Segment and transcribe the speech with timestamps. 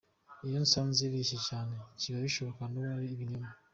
[0.47, 3.49] Iyo nsanze ireshya cyane, biba bishoboka ko ari ibinyoma".